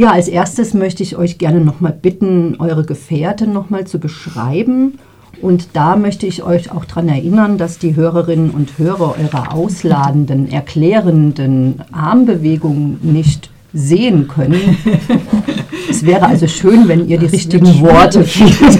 [0.00, 4.94] Ja, als erstes möchte ich euch gerne nochmal bitten, eure Gefährte nochmal zu beschreiben.
[5.42, 10.50] Und da möchte ich euch auch daran erinnern, dass die Hörerinnen und Hörer eure ausladenden,
[10.50, 14.78] erklärenden Armbewegungen nicht sehen können.
[15.90, 18.78] es wäre also schön, wenn ihr das die richtigen Worte findet.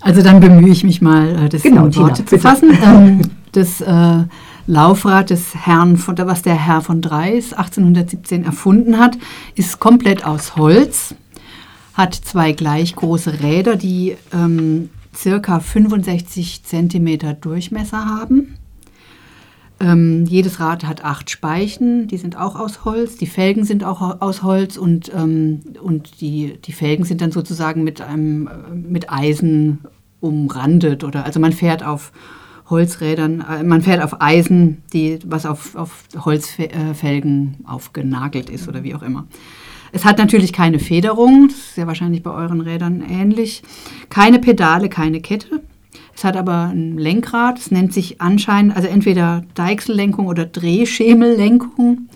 [0.00, 2.70] Also dann bemühe ich mich mal, äh, das genau, in Worte Tina, zu fassen.
[2.82, 3.20] Ähm,
[3.52, 4.24] das äh,
[4.66, 9.18] Laufrad des Herrn, von, was der Herr von Dreis 1817 erfunden hat,
[9.54, 11.14] ist komplett aus Holz,
[11.92, 18.56] hat zwei gleich große Räder, die ähm, circa 65 Zentimeter Durchmesser haben.
[19.80, 23.16] Ähm, jedes Rad hat acht Speichen, die sind auch aus Holz.
[23.16, 27.84] Die Felgen sind auch aus Holz und, ähm, und die, die Felgen sind dann sozusagen
[27.84, 29.80] mit, einem, äh, mit Eisen
[30.20, 31.04] umrandet.
[31.04, 32.12] Oder, also man fährt auf
[32.70, 38.94] Holzrädern, äh, man fährt auf Eisen, die, was auf, auf Holzfelgen aufgenagelt ist oder wie
[38.94, 39.26] auch immer.
[39.92, 43.62] Es hat natürlich keine Federung, das ist ja wahrscheinlich bei euren Rädern ähnlich.
[44.10, 45.62] Keine Pedale, keine Kette.
[46.16, 52.08] Es hat aber ein Lenkrad, es nennt sich anscheinend, also entweder Deichsellenkung oder Drehschemellenkung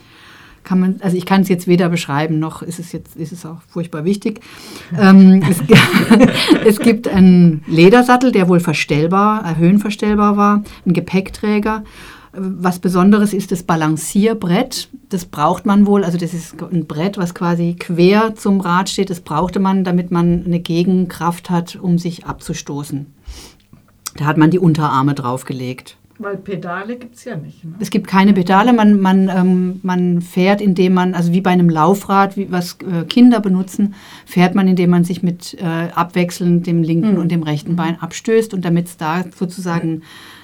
[0.69, 3.47] kann man, also ich kann es jetzt weder beschreiben, noch ist es jetzt, ist es
[3.47, 4.41] auch furchtbar wichtig.
[4.99, 5.63] Ähm, es,
[6.67, 11.85] es, gibt einen Ledersattel, der wohl verstellbar, äh, höhenverstellbar war, ein Gepäckträger.
[12.33, 14.89] Was Besonderes ist das Balancierbrett.
[15.09, 19.11] Das braucht man wohl, also das ist ein Brett, was quasi quer zum Rad steht.
[19.11, 23.07] Das brauchte man, damit man eine Gegenkraft hat, um sich abzustoßen.
[24.17, 25.98] Da hat man die Unterarme draufgelegt.
[26.19, 27.65] Weil Pedale gibt es ja nicht.
[27.65, 27.75] Ne?
[27.79, 28.73] Es gibt keine Pedale.
[28.73, 33.05] Man, man, ähm, man fährt, indem man, also wie bei einem Laufrad, wie, was äh,
[33.05, 33.95] Kinder benutzen,
[34.27, 37.19] fährt man, indem man sich mit äh, abwechselnd dem linken mhm.
[37.19, 38.53] und dem rechten Bein abstößt.
[38.53, 40.03] Und damit es da sozusagen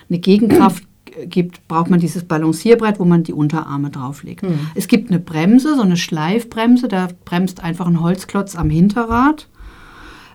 [0.09, 0.85] eine Gegenkraft
[1.27, 4.45] gibt, braucht man dieses Balancierbrett, wo man die Unterarme drauflegt.
[4.45, 4.71] Mhm.
[4.77, 9.49] Es gibt eine Bremse, so eine Schleifbremse, da bremst einfach ein Holzklotz am Hinterrad.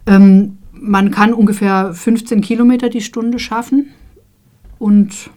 [0.06, 3.88] Ähm, man kann ungefähr 15 Kilometer die Stunde schaffen
[4.80, 5.30] und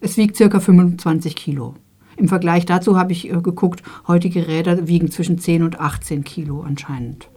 [0.00, 1.74] es wiegt circa 25 Kilo.
[2.16, 6.60] Im Vergleich dazu habe ich äh, geguckt, heutige Räder wiegen zwischen 10 und 18 Kilo
[6.60, 7.28] anscheinend.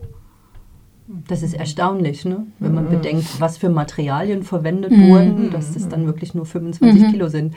[1.27, 2.47] Das ist erstaunlich, ne?
[2.59, 2.89] wenn man mhm.
[2.89, 5.09] bedenkt, was für Materialien verwendet mhm.
[5.09, 7.11] wurden, dass das dann wirklich nur 25 mhm.
[7.11, 7.55] Kilo sind.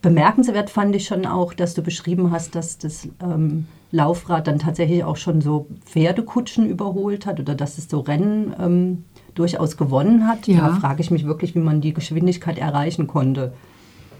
[0.00, 5.02] Bemerkenswert fand ich schon auch, dass du beschrieben hast, dass das ähm, Laufrad dann tatsächlich
[5.02, 9.04] auch schon so Pferdekutschen überholt hat oder dass es so Rennen ähm,
[9.38, 10.46] durchaus gewonnen hat.
[10.46, 10.68] Ja.
[10.68, 13.52] Da frage ich mich wirklich, wie man die Geschwindigkeit erreichen konnte.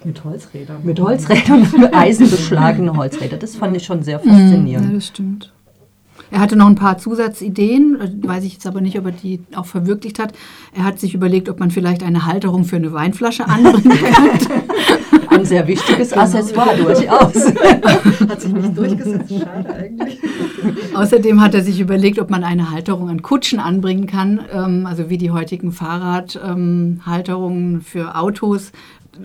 [0.05, 0.77] Mit Holzrädern.
[0.85, 3.37] Mit Holzrädern, eisenbeschlagene Holzräder.
[3.37, 4.89] Das fand ich schon sehr faszinierend.
[4.89, 5.53] Ja, das stimmt.
[6.31, 9.41] Er hatte noch ein paar Zusatzideen, äh, weiß ich jetzt aber nicht, ob er die
[9.55, 10.33] auch verwirklicht hat.
[10.77, 14.51] Er hat sich überlegt, ob man vielleicht eine Halterung für eine Weinflasche anbringen könnte.
[15.31, 16.23] Ein sehr wichtiges genau.
[16.23, 17.47] Accessoire durchaus.
[18.29, 20.19] Hat sich nicht durchgesetzt, schade eigentlich.
[20.99, 25.09] Außerdem hat er sich überlegt, ob man eine Halterung an Kutschen anbringen kann, ähm, also
[25.09, 28.73] wie die heutigen Fahrradhalterungen ähm, für Autos,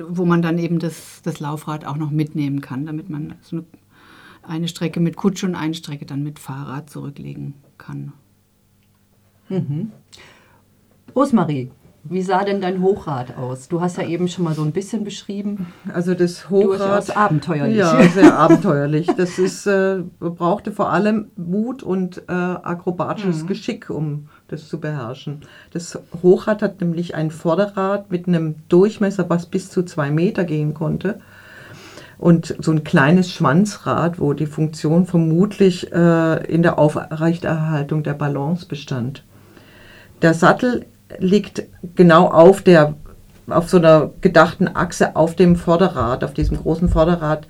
[0.08, 3.66] wo man dann eben das, das Laufrad auch noch mitnehmen kann, damit man so eine,
[4.44, 8.14] eine Strecke mit Kutsche und eine Strecke dann mit Fahrrad zurücklegen kann.
[9.50, 9.92] Mhm.
[11.16, 11.72] Rosmarie,
[12.06, 13.70] wie sah denn dein Hochrad aus?
[13.70, 15.68] Du hast ja eben schon mal so ein bisschen beschrieben.
[15.94, 16.80] Also das Hochrad.
[16.80, 17.78] Durchaus abenteuerlich.
[17.78, 19.08] Ja, sehr abenteuerlich.
[19.18, 23.48] Das ist, äh, brauchte vor allem Mut und äh, akrobatisches mhm.
[23.48, 25.42] Geschick, um das zu beherrschen.
[25.72, 30.74] Das Hochrad hat nämlich ein Vorderrad mit einem Durchmesser, was bis zu zwei Meter gehen
[30.74, 31.20] konnte.
[32.18, 38.68] Und so ein kleines Schwanzrad, wo die Funktion vermutlich äh, in der Aufrechterhaltung der Balance
[38.68, 39.24] bestand.
[40.22, 40.86] Der Sattel
[41.20, 41.64] liegt
[41.96, 42.96] genau auf der
[43.48, 47.48] auf so einer gedachten Achse auf dem Vorderrad, auf diesem großen Vorderrad.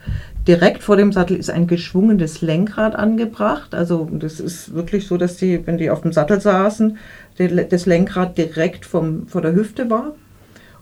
[0.47, 3.75] Direkt vor dem Sattel ist ein geschwungenes Lenkrad angebracht.
[3.75, 6.97] Also das ist wirklich so, dass die, wenn die auf dem Sattel saßen,
[7.69, 10.13] das Lenkrad direkt vom, vor der Hüfte war.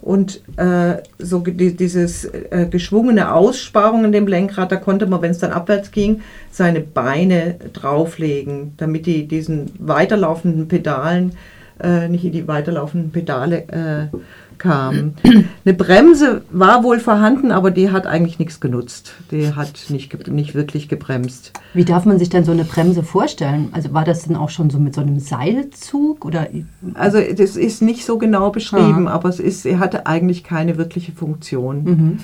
[0.01, 5.29] Und äh, so die, dieses äh, geschwungene Aussparung in dem Lenkrad, da konnte man, wenn
[5.29, 11.33] es dann abwärts ging, seine Beine drauflegen, damit die diesen weiterlaufenden Pedalen
[11.81, 14.17] äh, nicht in die weiterlaufenden Pedale äh,
[14.61, 15.13] kam.
[15.65, 19.13] Eine Bremse war wohl vorhanden, aber die hat eigentlich nichts genutzt.
[19.31, 21.53] Die hat nicht, nicht wirklich gebremst.
[21.73, 23.69] Wie darf man sich denn so eine Bremse vorstellen?
[23.71, 26.25] Also war das denn auch schon so mit so einem Seilzug?
[26.25, 26.47] Oder?
[26.93, 29.13] Also das ist nicht so genau beschrieben, ah.
[29.13, 31.83] aber es ist, er hatte eigentlich keine wirkliche Funktion.
[31.83, 32.17] Mhm.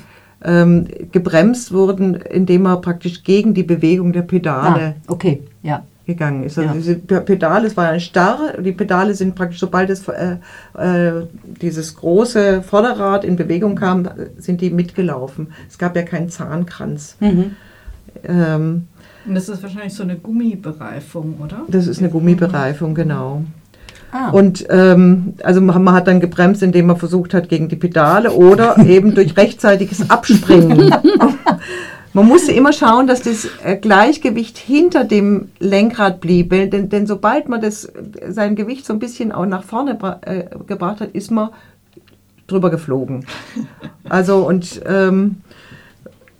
[0.44, 6.44] Ähm, gebremst wurden, indem er praktisch gegen die Bewegung der Pedale ah, okay, ja gegangen
[6.44, 6.58] ist.
[6.58, 6.76] Also ja.
[6.76, 10.38] diese Pedale, es war eine starre, die Pedale sind praktisch, sobald es, äh,
[10.78, 11.28] äh,
[11.62, 15.50] dieses große Vorderrad in Bewegung kam, sind die mitgelaufen.
[15.70, 17.18] Es gab ja keinen Zahnkranz.
[17.20, 17.52] Mhm.
[18.24, 18.88] Ähm,
[19.28, 21.66] und das ist wahrscheinlich so eine Gummibereifung, oder?
[21.68, 23.44] Das ist eine Gummibereifung, genau.
[24.12, 24.30] Ah.
[24.30, 28.32] Und ähm, also man, man, hat dann gebremst, indem man versucht hat gegen die Pedale
[28.32, 30.96] oder eben durch rechtzeitiges Abspringen.
[32.18, 37.48] man musste immer schauen, dass das äh, Gleichgewicht hinter dem Lenkrad blieb, denn, denn sobald
[37.48, 37.94] man das,
[38.28, 41.52] sein Gewicht so ein bisschen auch nach vorne äh, gebracht hat, ist man
[42.48, 43.26] drüber geflogen.
[44.10, 45.42] Also und ähm,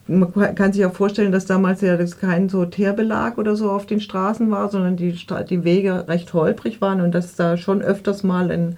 [0.08, 3.86] man kann sich auch vorstellen, dass damals ja das kein so Teerbelag oder so auf
[3.86, 5.14] den Straßen war, sondern die,
[5.50, 8.78] die Wege recht holprig waren und dass da schon öfters mal ein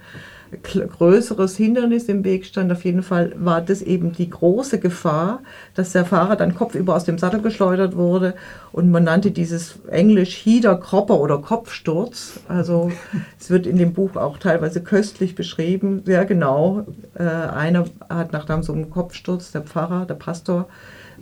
[0.62, 2.72] größeres Hindernis im Weg stand.
[2.72, 5.40] Auf jeden Fall war das eben die große Gefahr,
[5.74, 8.34] dass der Fahrer dann kopfüber aus dem Sattel geschleudert wurde
[8.72, 12.40] und man nannte dieses Englisch Hieder Kropper oder Kopfsturz.
[12.48, 12.90] Also
[13.40, 16.86] es wird in dem Buch auch teilweise köstlich beschrieben, sehr genau.
[17.14, 20.66] Äh, einer hat nach so einem Kopfsturz, der Pfarrer, der Pastor,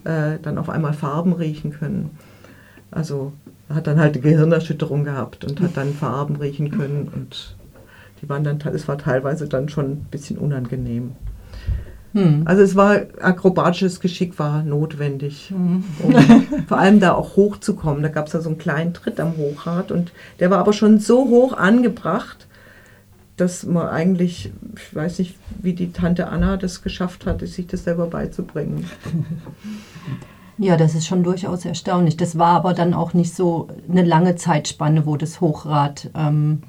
[0.05, 2.11] äh, dann auf einmal Farben riechen können.
[2.91, 3.33] Also
[3.69, 7.58] hat dann halt eine Gehirnerschütterung gehabt und hat dann Farben riechen können und
[8.21, 11.13] die waren dann, es war teilweise dann schon ein bisschen unangenehm.
[12.15, 12.43] Hm.
[12.47, 15.85] Also es war akrobatisches Geschick war notwendig, hm.
[16.03, 16.15] um
[16.67, 18.03] vor allem da auch hochzukommen.
[18.03, 21.01] Da gab es da so einen kleinen Tritt am Hochrad und der war aber schon
[21.01, 22.47] so hoch angebracht,
[23.37, 27.85] dass man eigentlich, ich weiß nicht, wie die Tante Anna das geschafft hat, sich das
[27.85, 28.87] selber beizubringen.
[30.61, 32.17] Ja, das ist schon durchaus erstaunlich.
[32.17, 36.63] Das war aber dann auch nicht so eine lange Zeitspanne, wo das Hochrad ähm,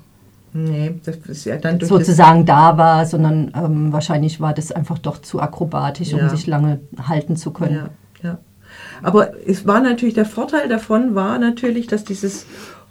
[0.54, 5.22] nee, das ist ja dann sozusagen da war, sondern ähm, wahrscheinlich war das einfach doch
[5.22, 6.18] zu akrobatisch, ja.
[6.18, 7.75] um sich lange halten zu können.
[7.75, 7.90] Ja,
[8.24, 8.38] ja.
[9.01, 12.46] Aber es war natürlich, der Vorteil davon war natürlich, dass dieses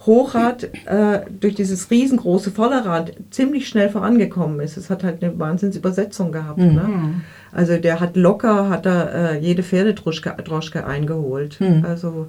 [0.07, 4.77] Hochrad äh, durch dieses riesengroße Vorderrad ziemlich schnell vorangekommen ist.
[4.77, 6.59] Es hat halt eine Wahnsinnsübersetzung gehabt.
[6.59, 6.75] Mhm.
[6.75, 7.15] Ne?
[7.53, 11.61] Also der hat locker, hat er äh, jede Pferdedroschke eingeholt.
[11.61, 11.85] Mhm.
[11.85, 12.29] Also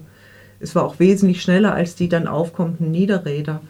[0.59, 3.61] es war auch wesentlich schneller als die dann aufkommenden Niederräder.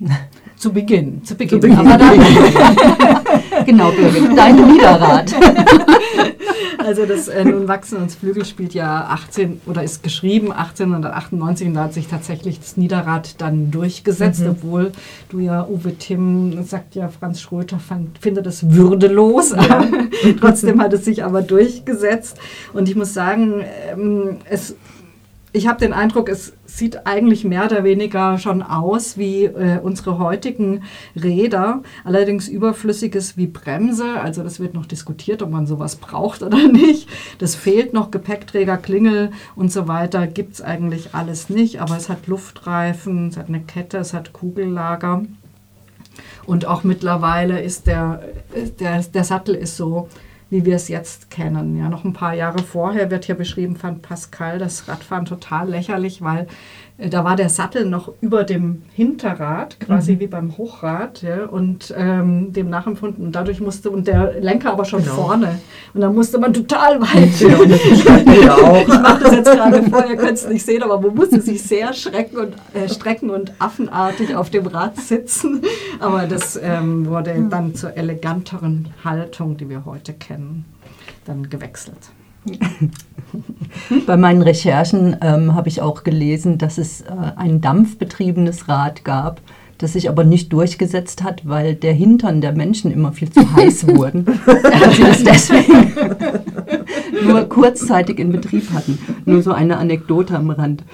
[0.56, 1.60] Zu Beginn, zu Beginn.
[1.60, 1.78] Zu Beginn.
[1.78, 2.18] Aber dann,
[3.66, 5.34] genau, Birgit, dein Niederrad.
[6.86, 11.74] Also das äh, Nun wachsen uns Flügel spielt ja 18 oder ist geschrieben 1898 und
[11.74, 14.50] da hat sich tatsächlich das Niederrad dann durchgesetzt, mhm.
[14.50, 14.92] obwohl
[15.28, 19.50] du ja Uwe Timm sagt ja Franz Schröter fand, findet es würdelos.
[19.50, 19.84] Ja.
[20.40, 22.38] Trotzdem hat es sich aber durchgesetzt
[22.72, 24.76] und ich muss sagen, ähm, es
[25.56, 30.18] ich habe den Eindruck, es sieht eigentlich mehr oder weniger schon aus wie äh, unsere
[30.18, 30.82] heutigen
[31.14, 34.20] Räder, allerdings überflüssiges wie Bremse.
[34.20, 37.08] Also das wird noch diskutiert, ob man sowas braucht oder nicht.
[37.38, 42.10] Das fehlt noch, Gepäckträger, Klingel und so weiter gibt es eigentlich alles nicht, aber es
[42.10, 45.22] hat Luftreifen, es hat eine Kette, es hat Kugellager.
[46.44, 48.22] Und auch mittlerweile ist der,
[48.78, 50.08] der, der Sattel ist so
[50.48, 51.76] wie wir es jetzt kennen.
[51.76, 56.22] Ja, noch ein paar Jahre vorher wird hier beschrieben, fand Pascal das Radfahren total lächerlich,
[56.22, 56.46] weil
[56.98, 60.20] äh, da war der Sattel noch über dem Hinterrad, quasi mhm.
[60.20, 63.26] wie beim Hochrad, ja, und ähm, dem nachempfunden.
[63.26, 65.14] Und dadurch musste, und der Lenker aber schon genau.
[65.14, 65.58] vorne.
[65.94, 67.40] Und dann musste man total weit.
[67.40, 67.62] Ja,
[68.80, 71.62] ich mache das jetzt gerade vor, ihr könnt es nicht sehen, aber man musste sich
[71.62, 75.62] sehr schrecken und, äh, strecken und affenartig auf dem Rad sitzen.
[76.00, 80.35] Aber das ähm, wurde dann zur eleganteren Haltung, die wir heute kennen,
[81.24, 82.10] dann gewechselt.
[84.06, 87.06] Bei meinen Recherchen ähm, habe ich auch gelesen, dass es äh,
[87.36, 89.40] ein dampfbetriebenes Rad gab,
[89.78, 93.88] das sich aber nicht durchgesetzt hat, weil der Hintern der Menschen immer viel zu heiß
[93.96, 94.26] wurden.
[94.92, 95.92] sie das deswegen
[97.24, 98.98] nur kurzzeitig in Betrieb hatten.
[99.24, 100.84] Nur so eine Anekdote am Rand.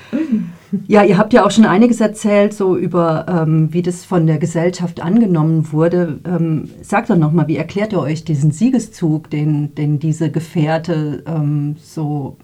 [0.86, 4.38] Ja, ihr habt ja auch schon einiges erzählt, so über ähm, wie das von der
[4.38, 6.20] Gesellschaft angenommen wurde.
[6.24, 11.76] Ähm, sagt doch nochmal, wie erklärt ihr euch diesen Siegeszug, den, den diese Gefährte ähm,
[11.78, 12.38] so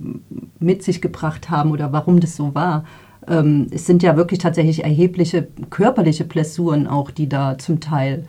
[0.58, 2.84] mit sich gebracht haben oder warum das so war?
[3.26, 8.24] Ähm, es sind ja wirklich tatsächlich erhebliche körperliche Blessuren auch, die da zum Teil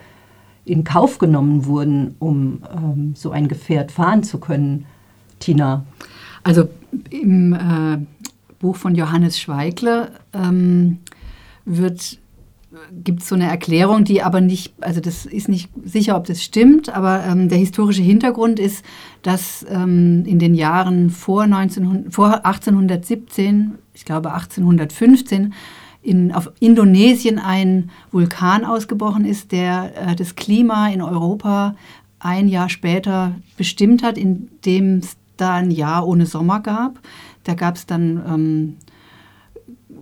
[0.63, 4.85] in Kauf genommen wurden, um ähm, so ein Gefährt fahren zu können.
[5.39, 5.85] Tina.
[6.43, 6.69] Also
[7.09, 7.97] im äh,
[8.59, 10.99] Buch von Johannes Schweigler ähm,
[11.65, 12.19] wird
[13.03, 16.43] gibt es so eine Erklärung, die aber nicht, also das ist nicht sicher, ob das
[16.43, 18.85] stimmt, aber ähm, der historische Hintergrund ist,
[19.23, 25.53] dass ähm, in den Jahren vor, 1900, vor 1817, ich glaube 1815,
[26.01, 31.75] in, auf Indonesien ein Vulkan ausgebrochen ist, der äh, das Klima in Europa
[32.19, 36.99] ein Jahr später bestimmt hat, indem es da ein Jahr ohne Sommer gab.
[37.43, 38.75] Da gab es dann ähm,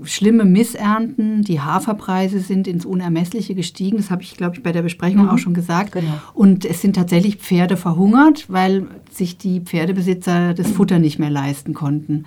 [0.03, 1.43] schlimme Missernten.
[1.43, 3.97] Die Haferpreise sind ins Unermessliche gestiegen.
[3.97, 5.29] Das habe ich, glaube ich, bei der Besprechung mhm.
[5.29, 5.93] auch schon gesagt.
[5.93, 6.13] Genau.
[6.33, 11.73] Und es sind tatsächlich Pferde verhungert, weil sich die Pferdebesitzer das Futter nicht mehr leisten
[11.73, 12.25] konnten.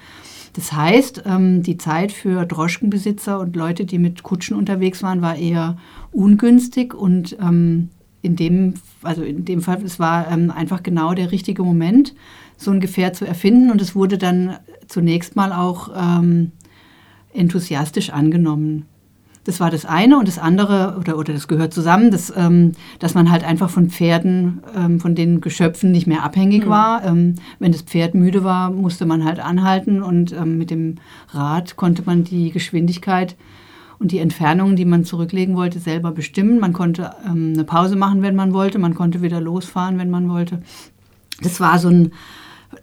[0.54, 5.36] Das heißt, ähm, die Zeit für Droschkenbesitzer und Leute, die mit Kutschen unterwegs waren, war
[5.36, 5.76] eher
[6.10, 7.90] ungünstig und ähm,
[8.22, 12.14] in dem, also in dem Fall, es war ähm, einfach genau der richtige Moment,
[12.56, 16.52] so ein Gefährt zu erfinden und es wurde dann zunächst mal auch ähm,
[17.32, 18.86] enthusiastisch angenommen.
[19.44, 23.14] Das war das eine und das andere, oder, oder das gehört zusammen, dass, ähm, dass
[23.14, 26.70] man halt einfach von Pferden, ähm, von den Geschöpfen nicht mehr abhängig mhm.
[26.70, 27.04] war.
[27.04, 30.96] Ähm, wenn das Pferd müde war, musste man halt anhalten und ähm, mit dem
[31.30, 33.36] Rad konnte man die Geschwindigkeit
[34.00, 36.58] und die Entfernungen, die man zurücklegen wollte, selber bestimmen.
[36.58, 40.28] Man konnte ähm, eine Pause machen, wenn man wollte, man konnte wieder losfahren, wenn man
[40.28, 40.62] wollte.
[41.42, 42.12] Das war so ein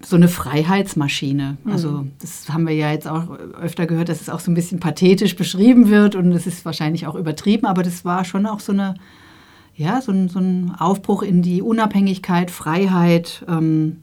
[0.01, 1.57] so eine Freiheitsmaschine.
[1.63, 1.71] Mhm.
[1.71, 4.81] Also das haben wir ja jetzt auch öfter gehört, dass es auch so ein bisschen
[4.81, 8.73] pathetisch beschrieben wird und es ist wahrscheinlich auch übertrieben, aber das war schon auch so
[8.73, 8.95] eine
[9.75, 13.45] ja so ein, so ein Aufbruch in die Unabhängigkeit, Freiheit.
[13.47, 13.97] Ähm,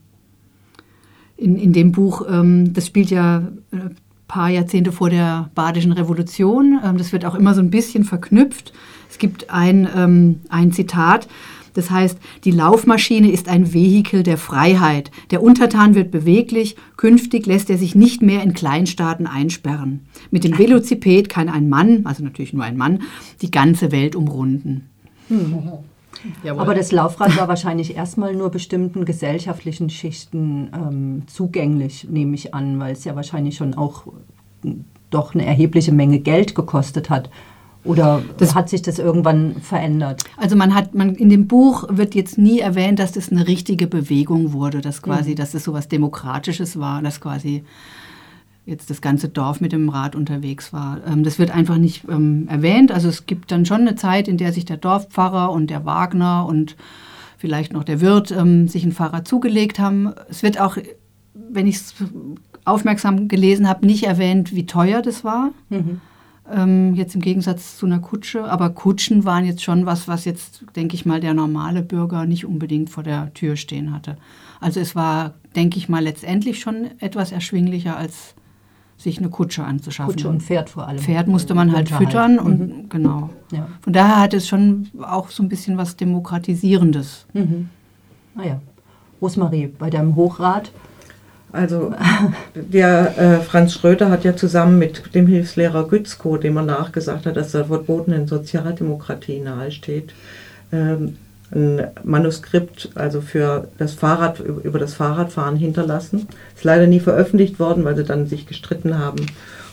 [1.36, 3.90] in, in dem Buch, ähm, das spielt ja äh,
[4.28, 6.80] paar Jahrzehnte vor der Badischen Revolution.
[6.84, 8.72] Ähm, das wird auch immer so ein bisschen verknüpft.
[9.10, 11.28] Es gibt ein, ähm, ein Zitat,
[11.74, 15.10] das heißt, die Laufmaschine ist ein Vehikel der Freiheit.
[15.30, 16.76] Der Untertan wird beweglich.
[16.96, 20.06] Künftig lässt er sich nicht mehr in Kleinstaaten einsperren.
[20.30, 23.02] Mit dem Velociped kann ein Mann, also natürlich nur ein Mann,
[23.42, 24.88] die ganze Welt umrunden.
[26.42, 26.58] Hm.
[26.58, 32.80] Aber das Laufrad war wahrscheinlich erstmal nur bestimmten gesellschaftlichen Schichten ähm, zugänglich, nehme ich an,
[32.80, 34.04] weil es ja wahrscheinlich schon auch
[35.10, 37.30] doch eine erhebliche Menge Geld gekostet hat.
[37.84, 40.24] Oder das, hat sich das irgendwann verändert?
[40.38, 43.86] Also man hat, man in dem Buch wird jetzt nie erwähnt, dass das eine richtige
[43.86, 45.36] Bewegung wurde, dass quasi, mhm.
[45.36, 47.62] dass es so was Demokratisches war, dass quasi
[48.66, 51.00] jetzt das ganze Dorf mit dem Rad unterwegs war.
[51.06, 52.92] Ähm, das wird einfach nicht ähm, erwähnt.
[52.92, 56.46] Also es gibt dann schon eine Zeit, in der sich der Dorfpfarrer und der Wagner
[56.46, 56.76] und
[57.36, 60.12] vielleicht noch der Wirt ähm, sich ein Fahrrad zugelegt haben.
[60.30, 60.78] Es wird auch,
[61.34, 61.94] wenn ich es
[62.64, 65.50] aufmerksam gelesen habe, nicht erwähnt, wie teuer das war.
[65.68, 66.00] Mhm.
[66.50, 68.44] Ähm, jetzt im Gegensatz zu einer Kutsche.
[68.44, 72.46] Aber Kutschen waren jetzt schon was, was jetzt, denke ich mal, der normale Bürger nicht
[72.46, 74.16] unbedingt vor der Tür stehen hatte.
[74.60, 78.34] Also es war, denke ich mal, letztendlich schon etwas erschwinglicher als
[78.96, 80.14] sich eine Kutsche anzuschaffen.
[80.14, 80.98] Kutsche und Pferd vor allem.
[80.98, 82.88] Pferd musste man halt füttern und mhm.
[82.88, 83.30] genau.
[83.52, 83.68] Ja.
[83.80, 87.26] Von daher hat es schon auch so ein bisschen was Demokratisierendes.
[87.32, 87.68] Mhm.
[88.34, 88.60] Naja.
[89.20, 90.70] Rosmarie, bei deinem Hochrat
[91.54, 91.94] also
[92.54, 97.36] der äh, Franz Schröder hat ja zusammen mit dem Hilfslehrer Gützko, dem er nachgesagt hat,
[97.36, 100.12] dass der verbotenen Sozialdemokratie nahesteht,
[100.72, 101.16] ähm,
[101.54, 106.28] ein Manuskript also für das Fahrrad über das Fahrradfahren hinterlassen.
[106.54, 109.26] Ist leider nie veröffentlicht worden, weil sie dann sich gestritten haben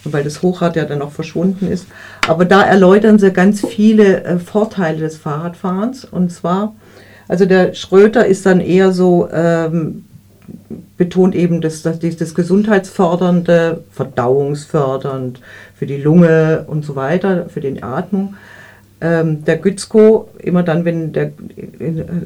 [0.04, 1.88] und weil das Hochrad ja dann auch verschwunden ist.
[2.28, 6.74] Aber da erläutern sie ganz viele äh, Vorteile des Fahrradfahrens und zwar
[7.32, 10.04] also der Schröter ist dann eher so ähm,
[10.98, 15.40] betont eben das, das, das gesundheitsfördernde, verdauungsfördernd
[15.74, 18.36] für die Lunge und so weiter, für die Atmung.
[19.02, 21.32] Ähm, der Gützko, immer dann, wenn der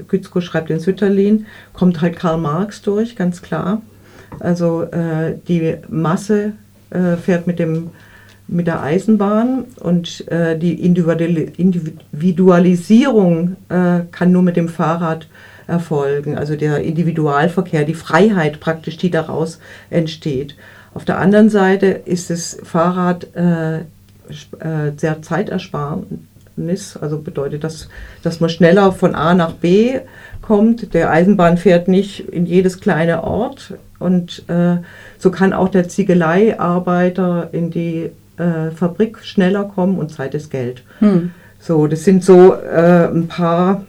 [0.08, 3.82] Gützko schreibt in Sütterlin, kommt halt Karl Marx durch, ganz klar.
[4.40, 6.52] Also äh, die Masse
[6.90, 7.92] äh, fährt mit, dem,
[8.48, 15.28] mit der Eisenbahn und äh, die Individualisierung äh, kann nur mit dem Fahrrad
[15.68, 16.38] erfolgen.
[16.38, 20.56] Also der Individualverkehr, die Freiheit praktisch, die daraus entsteht.
[20.94, 23.80] Auf der anderen Seite ist das Fahrrad äh,
[24.60, 24.92] äh,
[26.56, 27.90] Zeitersparnis, also bedeutet das,
[28.24, 30.00] dass man schneller von A nach B
[30.42, 30.94] kommt.
[30.94, 34.78] Der Eisenbahn fährt nicht in jedes kleine Ort und äh,
[35.18, 40.84] so kann auch der Ziegeleiarbeiter in die äh, Fabrik schneller kommen und Zeit ist Geld.
[41.00, 41.32] Hm.
[41.60, 43.86] So, das sind so äh, ein paar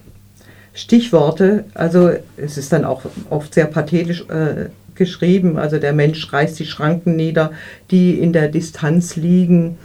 [0.73, 1.65] Stichworte.
[1.75, 5.59] Also es ist dann auch oft sehr pathetisch äh, geschrieben.
[5.59, 7.51] Also der Mensch reißt die Schranken nieder,
[7.91, 9.77] die in der Distanz liegen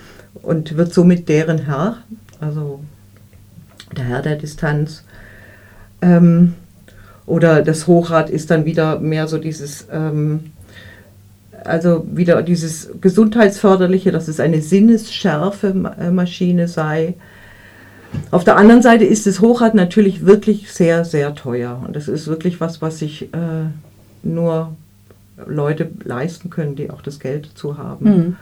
[0.42, 1.98] und wird somit deren Herr.
[2.42, 2.82] Also
[3.96, 5.04] der Herr der Distanz.
[6.02, 6.56] Ähm,
[7.26, 10.52] oder das Hochrad ist dann wieder mehr so dieses, ähm,
[11.64, 15.74] also wieder dieses gesundheitsförderliche, dass es eine sinnesschärfe
[16.12, 17.14] Maschine sei.
[18.32, 21.82] Auf der anderen Seite ist das Hochrad natürlich wirklich sehr, sehr teuer.
[21.86, 23.68] Und das ist wirklich was, was sich äh,
[24.24, 24.76] nur
[25.48, 28.06] Leute leisten können, die auch das Geld dazu haben.
[28.06, 28.36] Mhm.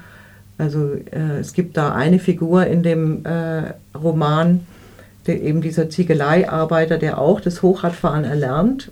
[0.60, 4.68] Also äh, es gibt da eine Figur in dem äh, Roman,
[5.26, 8.92] der, eben dieser Ziegeleiarbeiter, der auch das Hochradfahren erlernt,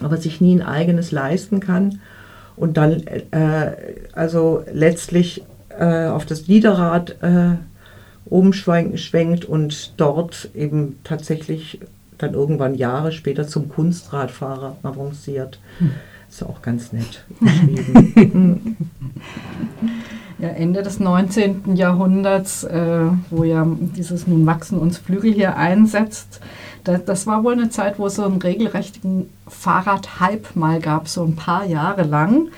[0.00, 2.00] aber sich nie ein eigenes leisten kann
[2.56, 3.72] und dann äh,
[4.12, 5.44] also letztlich
[5.78, 7.56] äh, auf das Niederrad äh,
[8.24, 11.80] umschwenkt und dort eben tatsächlich
[12.18, 15.60] dann irgendwann Jahre später zum Kunstradfahrer avanciert.
[15.78, 15.92] Hm.
[16.28, 18.76] Ist auch ganz nett geschrieben.
[20.38, 21.76] ja, Ende des 19.
[21.76, 26.40] Jahrhunderts, äh, wo ja dieses Nun wachsen uns Flügel hier einsetzt,
[26.84, 31.24] das, das war wohl eine Zeit, wo es so einen regelrechten Fahrradhype mal gab, so
[31.24, 32.48] ein paar Jahre lang.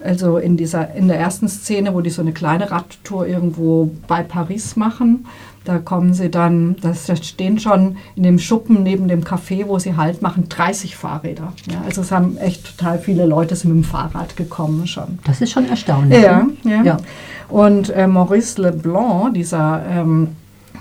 [0.00, 4.22] Also in, dieser, in der ersten Szene, wo die so eine kleine Radtour irgendwo bei
[4.22, 5.26] Paris machen,
[5.64, 9.96] da kommen sie dann, das stehen schon in dem Schuppen neben dem Café, wo sie
[9.96, 11.52] Halt machen, 30 Fahrräder.
[11.70, 15.18] Ja, also es haben echt total viele Leute sind mit dem Fahrrad gekommen schon.
[15.24, 16.22] Das ist schon erstaunlich.
[16.22, 16.52] Ja, ne?
[16.64, 16.82] ja.
[16.84, 16.96] ja.
[17.50, 20.28] Und äh, Maurice Leblanc, dieser ähm,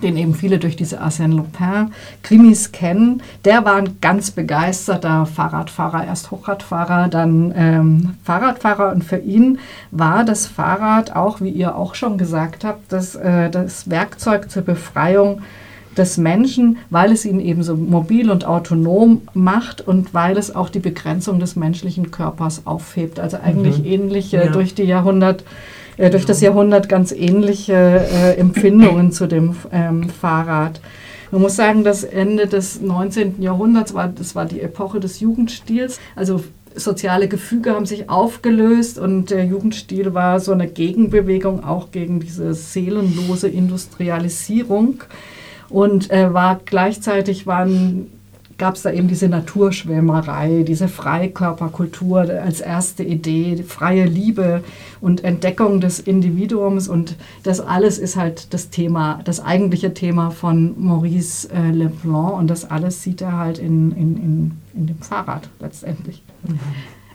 [0.01, 3.21] den eben viele durch diese Arsène Lupin-Krimis kennen.
[3.45, 8.91] Der war ein ganz begeisterter Fahrradfahrer, erst Hochradfahrer, dann ähm, Fahrradfahrer.
[8.91, 9.59] Und für ihn
[9.91, 14.63] war das Fahrrad auch, wie ihr auch schon gesagt habt, das, äh, das Werkzeug zur
[14.63, 15.41] Befreiung
[15.97, 20.69] des Menschen, weil es ihn eben so mobil und autonom macht und weil es auch
[20.69, 23.19] die Begrenzung des menschlichen Körpers aufhebt.
[23.19, 23.85] Also eigentlich mhm.
[23.85, 24.51] ähnlich äh, ja.
[24.51, 25.43] durch die Jahrhunderte
[25.97, 30.79] äh, durch das Jahrhundert ganz ähnliche äh, Empfindungen zu dem ähm, Fahrrad.
[31.31, 33.41] Man muss sagen, das Ende des 19.
[33.41, 35.99] Jahrhunderts war, das war die Epoche des Jugendstils.
[36.15, 36.43] Also
[36.75, 42.53] soziale Gefüge haben sich aufgelöst und der Jugendstil war so eine Gegenbewegung auch gegen diese
[42.53, 45.03] seelenlose Industrialisierung
[45.69, 48.07] und äh, war gleichzeitig waren
[48.57, 54.63] gab es da eben diese Naturschwärmerei, diese Freikörperkultur als erste Idee, freie Liebe
[54.99, 56.87] und Entdeckung des Individuums.
[56.87, 62.33] Und das alles ist halt das Thema, das eigentliche Thema von Maurice äh, Leblanc.
[62.33, 66.23] Und das alles sieht er halt in, in, in, in dem Fahrrad letztendlich.
[66.47, 66.59] Mhm.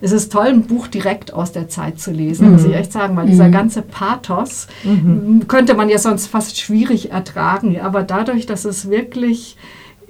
[0.05, 2.53] Es ist toll, ein Buch direkt aus der Zeit zu lesen, mhm.
[2.55, 3.53] muss ich echt sagen, weil dieser mhm.
[3.53, 5.47] ganze Pathos mhm.
[5.47, 7.81] könnte man ja sonst fast schwierig ertragen.
[7.81, 9.57] Aber dadurch, dass es wirklich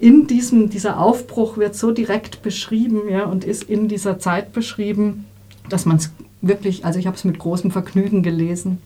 [0.02, 5.26] in diesem, dieser Aufbruch wird so direkt beschrieben ja, und ist in dieser Zeit beschrieben,
[5.68, 8.78] dass man es wirklich, also ich habe es mit großem Vergnügen gelesen.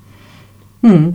[0.83, 1.15] Hm.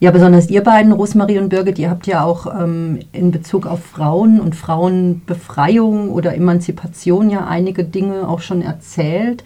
[0.00, 3.82] Ja, besonders ihr beiden, Rosmarie und Birgit, ihr habt ja auch ähm, in Bezug auf
[3.82, 9.44] Frauen und Frauenbefreiung oder Emanzipation ja einige Dinge auch schon erzählt.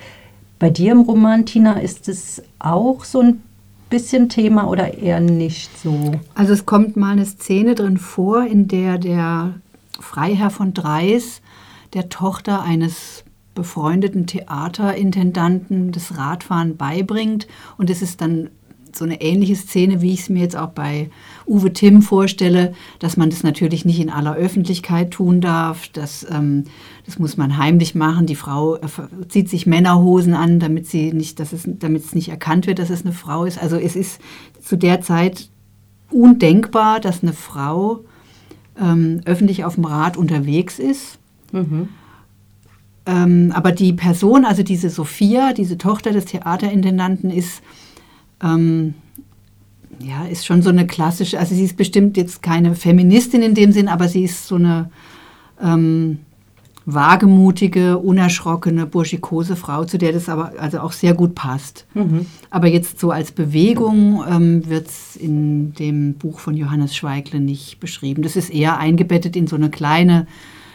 [0.58, 3.42] Bei dir im Roman, Tina, ist es auch so ein
[3.88, 6.12] bisschen Thema oder eher nicht so?
[6.34, 9.54] Also es kommt mal eine Szene drin vor, in der der
[10.00, 11.40] Freiherr von Dreis
[11.94, 13.24] der Tochter eines
[13.54, 17.48] befreundeten Theaterintendanten das Radfahren beibringt.
[17.76, 18.50] Und es ist dann
[18.96, 21.10] so eine ähnliche Szene, wie ich es mir jetzt auch bei
[21.46, 25.88] Uwe Timm vorstelle, dass man das natürlich nicht in aller Öffentlichkeit tun darf.
[25.88, 26.64] Das, ähm,
[27.06, 28.26] das muss man heimlich machen.
[28.26, 28.88] Die Frau äh,
[29.28, 32.90] zieht sich Männerhosen an, damit sie nicht, dass es, damit es nicht erkannt wird, dass
[32.90, 33.60] es eine Frau ist.
[33.60, 34.20] Also es ist
[34.62, 35.48] zu der Zeit
[36.10, 38.04] undenkbar, dass eine Frau
[38.80, 41.18] ähm, öffentlich auf dem Rad unterwegs ist.
[41.52, 41.88] Mhm.
[43.08, 47.62] Ähm, aber die Person, also diese Sophia, diese Tochter des Theaterintendanten, ist
[48.42, 48.94] ähm,
[50.00, 53.72] ja, ist schon so eine klassische, also sie ist bestimmt jetzt keine Feministin in dem
[53.72, 54.90] Sinn, aber sie ist so eine
[55.60, 56.18] ähm,
[56.90, 61.86] wagemutige, unerschrockene, burschikose Frau, zu der das aber also auch sehr gut passt.
[61.92, 62.24] Mhm.
[62.48, 67.78] Aber jetzt so als Bewegung ähm, wird es in dem Buch von Johannes Schweigle nicht
[67.78, 68.22] beschrieben.
[68.22, 70.26] Das ist eher eingebettet in so eine kleine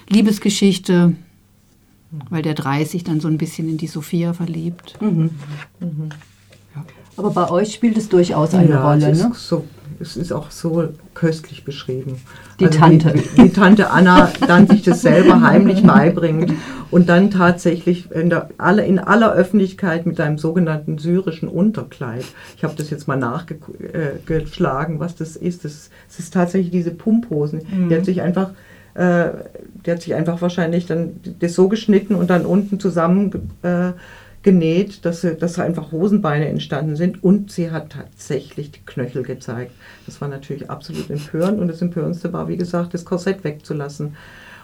[0.08, 1.16] Liebesgeschichte,
[2.30, 5.02] weil der 30 dann so ein bisschen in die Sophia verliebt.
[5.02, 5.32] Mhm.
[5.80, 6.10] Mhm.
[7.18, 9.32] Aber bei euch spielt es durchaus eine ja, Rolle, es ne?
[9.36, 9.66] So,
[10.00, 12.22] es ist auch so köstlich beschrieben.
[12.60, 13.14] Die also Tante.
[13.14, 16.54] Die, die, Tante Anna dann sich das selber heimlich beibringt
[16.92, 22.26] und dann tatsächlich in, der, alle, in aller Öffentlichkeit mit einem sogenannten syrischen Unterkleid.
[22.58, 25.66] Ich habe das jetzt mal nachgeschlagen, was das ist.
[25.66, 27.62] Das, das ist tatsächlich diese Pumphosen.
[27.70, 27.90] Mhm.
[27.90, 28.52] Die hat sich einfach
[28.96, 29.30] äh,
[29.86, 33.92] die hat sich einfach wahrscheinlich dann das so geschnitten und dann unten zusammen äh,
[34.44, 39.72] genäht, dass, sie, dass einfach Hosenbeine entstanden sind und sie hat tatsächlich die Knöchel gezeigt.
[40.06, 44.16] Das war natürlich absolut empörend und das Empörendste war, wie gesagt, das Korsett wegzulassen.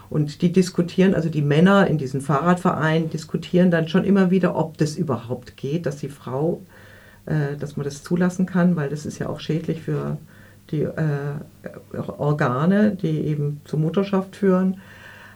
[0.10, 4.78] Und die diskutieren, also die Männer in diesem Fahrradverein diskutieren dann schon immer wieder, ob
[4.78, 6.62] das überhaupt geht, dass die Frau,
[7.26, 10.18] äh, dass man das zulassen kann, weil das ist ja auch schädlich für
[10.72, 11.36] die äh,
[12.18, 14.82] Organe, die eben zur Mutterschaft führen.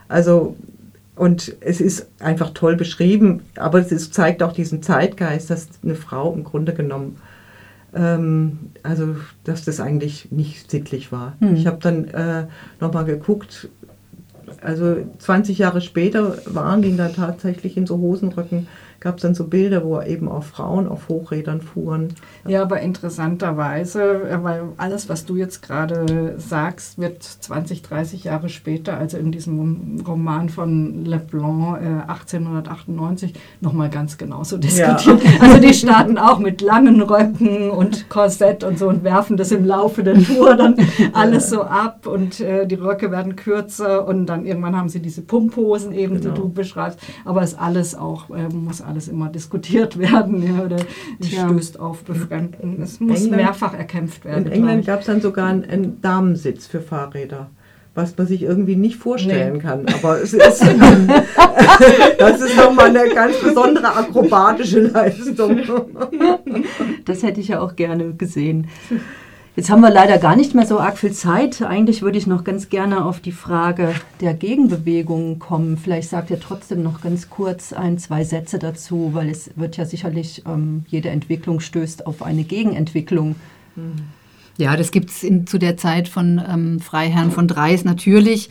[0.08, 0.58] Also
[1.16, 5.96] und es ist einfach toll beschrieben, aber es ist, zeigt auch diesen Zeitgeist, dass eine
[5.96, 7.18] Frau im Grunde genommen,
[7.94, 11.36] ähm, also dass das eigentlich nicht sittlich war.
[11.40, 11.56] Hm.
[11.56, 12.48] Ich habe dann äh,
[12.80, 13.70] nochmal geguckt,
[14.62, 18.68] also 20 Jahre später waren die dann tatsächlich in so Hosenröcken
[19.04, 22.16] gab es dann so Bilder, wo eben auch Frauen auf Hochrädern fuhren.
[22.48, 28.48] Ja, aber interessanterweise, äh, weil alles, was du jetzt gerade sagst, wird 20, 30 Jahre
[28.48, 35.22] später, also in diesem Roman von Leblanc äh, 1898, nochmal ganz genauso diskutiert.
[35.22, 35.32] Ja.
[35.44, 39.66] Also die starten auch mit langen Röcken und Korsett und so und werfen das im
[39.66, 40.76] Laufe der Tour dann
[41.12, 45.22] alles so ab und äh, die Röcke werden kürzer und dann irgendwann haben sie diese
[45.22, 46.34] Pumphosen eben, genau.
[46.34, 47.00] die du beschreibst.
[47.26, 50.78] Aber es alles auch, äh, muss alles immer diskutiert werden ja, oder
[51.20, 51.48] ja.
[51.50, 52.82] stößt auf Befremden.
[52.82, 54.46] Es muss England, mehrfach erkämpft werden.
[54.46, 57.50] In England gab es dann sogar einen, einen Damensitz für Fahrräder
[57.96, 59.60] was man sich irgendwie nicht vorstellen nee.
[59.60, 59.86] kann.
[59.86, 60.42] Aber es ist,
[62.18, 65.60] das ist nochmal eine ganz besondere akrobatische Leistung.
[67.06, 68.68] Das hätte ich ja auch gerne gesehen.
[69.56, 71.62] Jetzt haben wir leider gar nicht mehr so arg viel Zeit.
[71.62, 75.78] Eigentlich würde ich noch ganz gerne auf die Frage der Gegenbewegungen kommen.
[75.78, 79.86] Vielleicht sagt ihr trotzdem noch ganz kurz ein, zwei Sätze dazu, weil es wird ja
[79.86, 83.36] sicherlich, ähm, jede Entwicklung stößt auf eine Gegenentwicklung.
[84.58, 88.50] Ja, das gibt es zu der Zeit von ähm, Freiherrn von Dreis natürlich.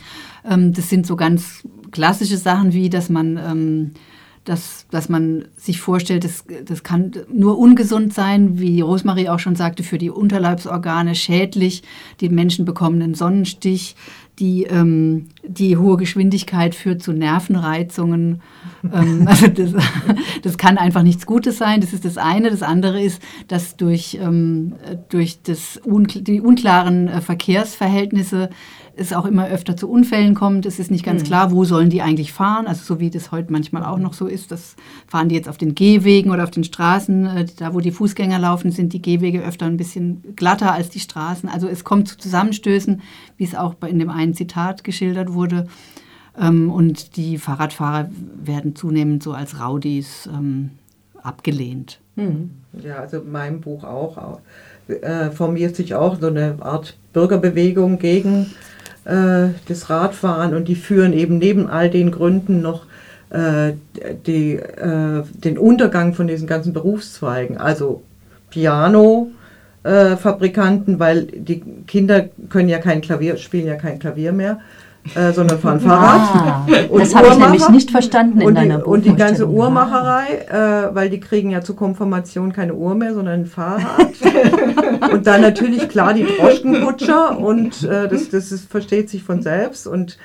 [0.49, 3.91] Ähm, das sind so ganz klassische Sachen wie, dass man ähm,
[4.45, 9.55] dass, dass man sich vorstellt, das, das kann nur ungesund sein, wie Rosemarie auch schon
[9.55, 11.83] sagte, für die Unterleibsorgane schädlich.
[12.19, 13.95] Die Menschen bekommen einen Sonnenstich.
[14.39, 18.41] Die, ähm, die hohe Geschwindigkeit führt zu Nervenreizungen.
[18.91, 19.73] ähm, also das,
[20.41, 21.81] das, kann einfach nichts Gutes sein.
[21.81, 22.49] Das ist das eine.
[22.49, 24.73] Das andere ist, dass durch, ähm,
[25.09, 28.49] durch das unkl die unklaren äh, Verkehrsverhältnisse
[28.95, 30.65] es auch immer öfter zu Unfällen kommt.
[30.65, 31.27] Es ist nicht ganz mhm.
[31.27, 32.67] klar, wo sollen die eigentlich fahren.
[32.67, 34.75] Also so wie das heute manchmal auch noch so ist, das
[35.07, 37.25] fahren die jetzt auf den Gehwegen oder auf den Straßen.
[37.25, 40.99] Äh, da, wo die Fußgänger laufen, sind die Gehwege öfter ein bisschen glatter als die
[40.99, 41.49] Straßen.
[41.49, 43.01] Also es kommt zu Zusammenstößen,
[43.37, 45.67] wie es auch in dem einen Zitat geschildert wurde.
[46.39, 48.09] Ähm, und die Fahrradfahrer
[48.43, 50.71] werden zunehmend so als Raudis ähm,
[51.21, 51.99] abgelehnt.
[52.15, 52.51] Mhm.
[52.83, 54.39] Ja, also in meinem Buch auch.
[54.87, 58.51] Äh, formiert sich auch so eine Art Bürgerbewegung gegen
[59.05, 62.85] äh, das Radfahren und die führen eben neben all den Gründen noch
[63.29, 63.73] äh,
[64.25, 67.57] die, äh, den Untergang von diesen ganzen Berufszweigen.
[67.57, 68.03] Also
[68.49, 69.31] Piano,
[69.83, 74.59] äh, Fabrikanten, weil die Kinder können ja kein Klavier, spielen ja kein Klavier mehr
[75.15, 76.21] äh, sondern fahren Fahrrad.
[76.33, 76.65] Ah,
[76.97, 80.95] das habe ich nämlich nicht verstanden in und deiner die, Und die ganze Uhrmacherei, äh,
[80.95, 84.13] weil die kriegen ja zur Konfirmation keine Uhr mehr, sondern ein Fahrrad.
[85.11, 89.87] und dann natürlich klar die Droschkenkutscher und äh, das, das ist, versteht sich von selbst
[89.87, 90.17] und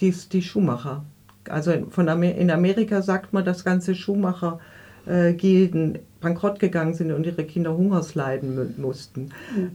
[0.00, 1.04] die, die Schuhmacher.
[1.48, 4.60] Also von Amer in Amerika sagt man, dass ganze Schuhmacher
[5.06, 9.30] äh, Gilden bankrott gegangen sind und ihre Kinder Hungersleiden mussten.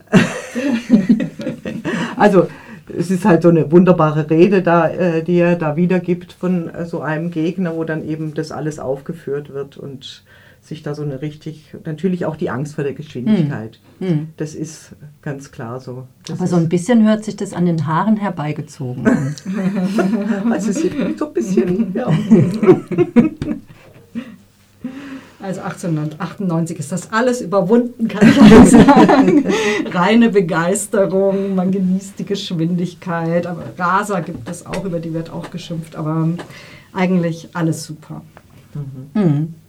[2.18, 2.48] also
[2.98, 6.86] es ist halt so eine wunderbare Rede, da, äh, die er da wiedergibt von äh,
[6.86, 10.24] so einem Gegner, wo dann eben das alles aufgeführt wird und
[10.62, 13.80] sich da so eine richtig, natürlich auch die Angst vor der Geschwindigkeit.
[14.00, 14.30] Hm.
[14.36, 16.08] Das ist ganz klar so.
[16.26, 19.36] Das Aber so ein bisschen hört sich das an den Haaren herbeigezogen an.
[20.52, 22.12] also so ein bisschen, ja.
[25.48, 28.36] Also 1898 ist das alles überwunden, kann ich
[28.70, 29.46] sagen.
[29.94, 33.48] Reine Begeisterung, man genießt die Geschwindigkeit.
[33.48, 36.28] Aber Rasa gibt es auch, über die wird auch geschimpft, aber
[36.92, 38.24] eigentlich alles super.
[39.14, 39.54] Mhm.